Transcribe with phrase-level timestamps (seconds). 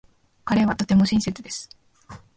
[0.45, 1.69] 彼はとても親切です。